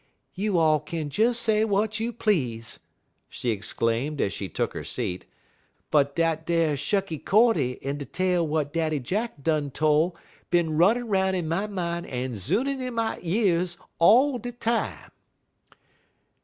"You 0.33 0.57
all 0.57 0.79
kin 0.79 1.09
des 1.09 1.31
say 1.33 1.61
w'at 1.61 1.99
you 1.99 2.11
please," 2.11 2.79
she 3.29 3.51
exclaimed, 3.51 4.19
as 4.19 4.33
she 4.33 4.49
took 4.49 4.73
her 4.73 4.83
seat, 4.83 5.27
"but 5.91 6.15
dat 6.15 6.49
ar 6.49 6.75
Shucky 6.75 7.23
Cordy 7.23 7.73
in 7.83 7.99
de 7.99 8.05
tale 8.05 8.41
w'at 8.43 8.73
Daddy 8.73 8.99
Jack 8.99 9.43
done 9.43 9.69
tole, 9.69 10.15
bin 10.49 10.75
runnin' 10.75 11.07
'roun' 11.07 11.35
in 11.35 11.47
my 11.47 11.67
min' 11.67 12.05
en 12.07 12.31
zoonin 12.33 12.81
'in 12.81 12.95
my 12.95 13.19
years 13.19 13.77
all 13.99 14.39
de 14.39 14.51
time." 14.53 15.11